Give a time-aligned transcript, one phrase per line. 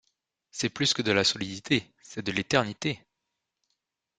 [0.49, 2.99] C’est plus que de la solidité, c’est de l’éternité.